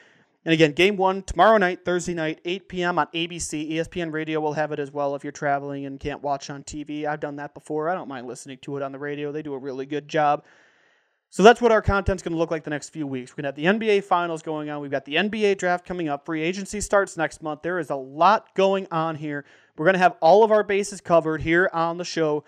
And 0.48 0.54
again, 0.54 0.72
game 0.72 0.96
one 0.96 1.24
tomorrow 1.24 1.58
night, 1.58 1.84
Thursday 1.84 2.14
night, 2.14 2.40
8 2.46 2.70
p.m. 2.70 3.00
on 3.00 3.08
ABC. 3.08 3.70
ESPN 3.70 4.14
Radio 4.14 4.40
will 4.40 4.54
have 4.54 4.72
it 4.72 4.80
as 4.80 4.94
well 4.94 5.14
if 5.14 5.26
you're 5.26 5.34
traveling 5.34 5.86
and 5.86 6.00
can't 6.00 6.24
watch 6.24 6.50
on 6.50 6.64
TV. 6.64 7.04
I've 7.06 7.20
done 7.20 7.36
that 7.36 7.54
before. 7.54 7.90
I 7.90 7.96
don't 7.96 8.08
mind 8.08 8.28
listening 8.28 8.58
to 8.60 8.78
it 8.78 8.82
on 8.82 8.94
the 8.94 8.98
radio. 8.98 9.34
They 9.34 9.42
do 9.42 9.54
a 9.56 9.58
really 9.58 9.86
good 9.86 10.08
job. 10.08 10.46
So 11.32 11.44
that's 11.44 11.60
what 11.60 11.74
our 11.74 11.82
content's 11.82 12.24
going 12.24 12.32
to 12.32 12.38
look 12.38 12.50
like 12.50 12.64
the 12.64 12.70
next 12.70 12.92
few 12.92 13.06
weeks. 13.06 13.32
We're 13.32 13.42
going 13.42 13.54
to 13.54 13.62
have 13.62 13.80
the 13.80 13.86
NBA 13.86 14.06
finals 14.06 14.42
going 14.42 14.70
on. 14.70 14.80
We've 14.80 14.90
got 14.90 15.04
the 15.04 15.16
NBA 15.16 15.58
draft 15.58 15.86
coming 15.86 16.08
up. 16.08 16.26
Free 16.26 16.42
agency 16.44 16.80
starts 16.80 17.18
next 17.18 17.44
month. 17.44 17.62
There 17.62 17.78
is 17.78 17.90
a 17.90 17.98
lot 17.98 18.56
going 18.56 18.88
on 18.90 19.16
here. 19.16 19.44
We're 19.76 19.84
going 19.86 19.96
to 19.96 20.00
have 20.00 20.16
all 20.22 20.46
of 20.46 20.54
our 20.54 20.64
bases 20.64 21.02
covered 21.02 21.42
here 21.42 21.70
on 21.74 21.98
the 21.98 22.06
show. 22.06 22.46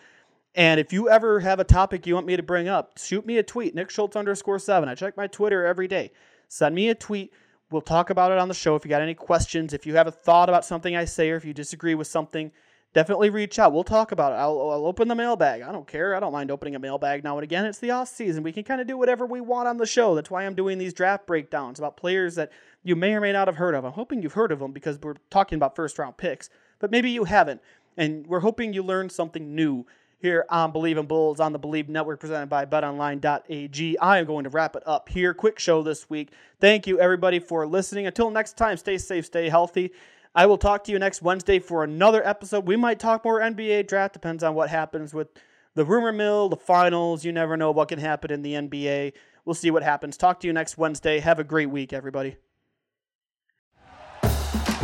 And 0.55 0.79
if 0.79 0.93
you 0.93 1.09
ever 1.09 1.41
have 1.41 1.59
a 1.59 1.65
topic 1.65 2.07
you 2.07 2.15
want 2.15 2.27
me 2.27 2.37
to 2.37 2.43
bring 2.43 2.69
up, 2.69 2.97
shoot 2.97 3.25
me 3.25 3.39
a 3.39 3.43
tweet, 3.43 3.75
Nick 3.75 3.89
Schultz 3.89 4.15
underscore 4.15 4.57
seven. 4.57 4.87
I 4.87 4.95
check 4.95 5.17
my 5.17 5.27
Twitter 5.27 5.65
every 5.65 5.89
day. 5.89 6.13
Send 6.47 6.73
me 6.73 6.87
a 6.87 6.95
tweet 6.95 7.33
We'll 7.71 7.81
talk 7.81 8.09
about 8.09 8.31
it 8.31 8.39
on 8.39 8.47
the 8.47 8.53
show. 8.53 8.75
If 8.75 8.83
you 8.83 8.89
got 8.89 9.01
any 9.01 9.13
questions, 9.13 9.73
if 9.73 9.85
you 9.85 9.95
have 9.95 10.07
a 10.07 10.11
thought 10.11 10.49
about 10.49 10.65
something 10.65 10.95
I 10.95 11.05
say, 11.05 11.29
or 11.29 11.35
if 11.35 11.45
you 11.45 11.53
disagree 11.53 11.93
with 11.93 12.07
something, 12.07 12.51
definitely 12.93 13.29
reach 13.29 13.59
out. 13.59 13.73
We'll 13.73 13.83
talk 13.83 14.11
about 14.11 14.31
it. 14.31 14.37
I'll, 14.37 14.59
I'll 14.71 14.87
open 14.87 15.07
the 15.07 15.15
mailbag. 15.15 15.61
I 15.61 15.71
don't 15.71 15.87
care. 15.87 16.15
I 16.15 16.19
don't 16.19 16.31
mind 16.31 16.49
opening 16.49 16.75
a 16.75 16.79
mailbag 16.79 17.23
now 17.23 17.37
and 17.37 17.43
again. 17.43 17.65
It's 17.65 17.77
the 17.77 17.91
off 17.91 18.07
season. 18.07 18.41
We 18.41 18.51
can 18.51 18.63
kind 18.63 18.81
of 18.81 18.87
do 18.87 18.97
whatever 18.97 19.25
we 19.25 19.39
want 19.39 19.67
on 19.67 19.77
the 19.77 19.85
show. 19.85 20.15
That's 20.15 20.31
why 20.31 20.45
I'm 20.45 20.55
doing 20.55 20.79
these 20.79 20.93
draft 20.93 21.27
breakdowns 21.27 21.77
about 21.77 21.95
players 21.95 22.35
that 22.35 22.51
you 22.83 22.95
may 22.95 23.13
or 23.13 23.21
may 23.21 23.33
not 23.33 23.47
have 23.47 23.57
heard 23.57 23.75
of. 23.75 23.85
I'm 23.85 23.91
hoping 23.93 24.23
you've 24.23 24.33
heard 24.33 24.51
of 24.51 24.59
them 24.59 24.71
because 24.71 24.97
we're 24.99 25.15
talking 25.29 25.57
about 25.57 25.75
first 25.75 25.99
round 25.99 26.17
picks, 26.17 26.49
but 26.79 26.89
maybe 26.89 27.11
you 27.11 27.25
haven't. 27.25 27.61
And 27.97 28.25
we're 28.25 28.39
hoping 28.39 28.73
you 28.73 28.81
learn 28.81 29.09
something 29.09 29.53
new 29.53 29.85
here 30.19 30.45
on 30.49 30.71
Bleav 30.71 30.99
in 30.99 31.05
Bulls 31.05 31.39
on 31.39 31.53
the 31.53 31.59
Bleav 31.59 31.87
Network 31.87 32.19
presented 32.19 32.49
by 32.49 32.65
betonline.ag. 32.65 33.97
I 33.99 34.19
am 34.19 34.25
going 34.25 34.43
to 34.43 34.49
wrap 34.49 34.75
it 34.75 34.83
up 34.85 35.09
here. 35.09 35.33
Quick 35.33 35.59
show 35.59 35.81
this 35.81 36.09
week. 36.09 36.29
Thank 36.59 36.87
you, 36.87 36.99
everybody, 36.99 37.39
for 37.39 37.65
listening. 37.65 38.05
Until 38.05 38.29
next 38.29 38.57
time, 38.57 38.77
stay 38.77 38.97
safe, 38.97 39.25
stay 39.25 39.49
healthy. 39.49 39.91
I 40.35 40.45
will 40.45 40.57
talk 40.57 40.83
to 40.83 40.91
you 40.91 40.99
next 40.99 41.21
Wednesday 41.21 41.59
for 41.59 41.83
another 41.83 42.25
episode. 42.25 42.67
We 42.67 42.75
might 42.75 42.99
talk 42.99 43.25
more 43.25 43.39
NBA 43.39 43.87
draft, 43.87 44.13
depends 44.13 44.43
on 44.43 44.53
what 44.53 44.69
happens 44.69 45.13
with 45.13 45.29
the 45.75 45.85
rumor 45.85 46.11
mill, 46.11 46.49
the 46.49 46.57
finals. 46.57 47.25
You 47.25 47.31
never 47.31 47.57
know 47.57 47.71
what 47.71 47.87
can 47.87 47.99
happen 47.99 48.31
in 48.31 48.41
the 48.41 48.53
NBA. 48.53 49.13
We'll 49.45 49.55
see 49.55 49.71
what 49.71 49.83
happens. 49.83 50.17
Talk 50.17 50.41
to 50.41 50.47
you 50.47 50.53
next 50.53 50.77
Wednesday. 50.77 51.19
Have 51.19 51.39
a 51.39 51.43
great 51.43 51.69
week, 51.69 51.93
everybody. 51.93 52.35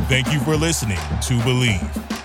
Thank 0.07 0.31
you 0.31 0.39
for 0.39 0.55
listening 0.55 0.97
to 0.97 1.33
Bleav. 1.39 2.24